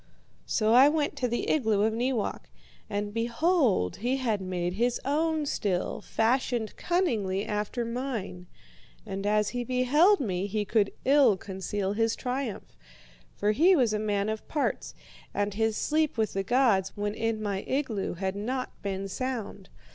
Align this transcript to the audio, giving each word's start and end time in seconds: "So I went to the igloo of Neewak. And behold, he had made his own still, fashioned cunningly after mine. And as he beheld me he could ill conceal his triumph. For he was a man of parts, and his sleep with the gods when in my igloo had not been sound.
"So 0.47 0.73
I 0.73 0.89
went 0.89 1.15
to 1.17 1.27
the 1.27 1.47
igloo 1.47 1.83
of 1.83 1.93
Neewak. 1.93 2.49
And 2.89 3.13
behold, 3.13 3.97
he 3.97 4.17
had 4.17 4.41
made 4.41 4.73
his 4.73 4.99
own 5.05 5.45
still, 5.45 6.01
fashioned 6.01 6.75
cunningly 6.75 7.45
after 7.45 7.85
mine. 7.85 8.47
And 9.05 9.27
as 9.27 9.49
he 9.49 9.63
beheld 9.63 10.19
me 10.19 10.47
he 10.47 10.65
could 10.65 10.91
ill 11.05 11.37
conceal 11.37 11.93
his 11.93 12.15
triumph. 12.15 12.75
For 13.35 13.51
he 13.51 13.75
was 13.75 13.93
a 13.93 13.99
man 13.99 14.27
of 14.27 14.47
parts, 14.47 14.95
and 15.35 15.53
his 15.53 15.77
sleep 15.77 16.17
with 16.17 16.33
the 16.33 16.41
gods 16.41 16.93
when 16.97 17.13
in 17.13 17.39
my 17.39 17.61
igloo 17.67 18.15
had 18.15 18.35
not 18.35 18.71
been 18.81 19.07
sound. 19.07 19.69